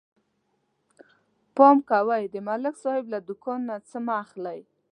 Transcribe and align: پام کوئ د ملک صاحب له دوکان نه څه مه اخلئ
پام 1.55 1.75
کوئ 1.89 2.23
د 2.33 2.35
ملک 2.47 2.75
صاحب 2.83 3.05
له 3.13 3.19
دوکان 3.27 3.59
نه 3.69 3.75
څه 3.89 3.97
مه 4.05 4.13
اخلئ 4.23 4.59